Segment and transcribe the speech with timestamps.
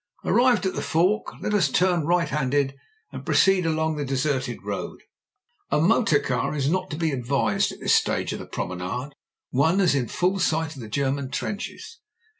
[0.25, 2.75] Arrived at the fork, let us turn right handed
[3.11, 5.01] and proceed along the deserted road.
[5.69, 9.11] A motor car is not to be advised, as at this stage of the promenade
[9.51, 11.99] one is in full sight of the German trenches.